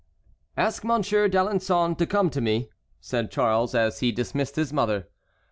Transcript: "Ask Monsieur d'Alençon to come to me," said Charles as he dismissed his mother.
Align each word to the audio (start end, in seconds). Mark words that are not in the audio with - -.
"Ask 0.57 0.83
Monsieur 0.83 1.27
d'Alençon 1.29 1.95
to 1.99 2.07
come 2.07 2.31
to 2.31 2.41
me," 2.41 2.71
said 2.99 3.29
Charles 3.29 3.75
as 3.75 3.99
he 3.99 4.11
dismissed 4.11 4.55
his 4.55 4.73
mother. 4.73 5.07